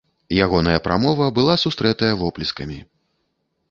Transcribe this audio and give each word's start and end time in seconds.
Ягоная 0.45 0.79
прамова 0.87 1.29
была 1.37 1.55
сустрэтая 1.67 2.13
воплескамі. 2.25 2.85